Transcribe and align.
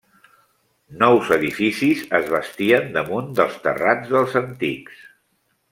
Nous 1.03 1.29
edificis 1.35 2.01
es 2.21 2.25
bastien 2.37 2.91
damunt 2.97 3.31
dels 3.41 3.61
terrats 3.69 4.11
dels 4.17 4.39
antics. 4.45 5.01